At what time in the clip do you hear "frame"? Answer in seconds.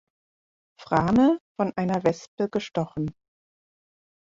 0.81-1.37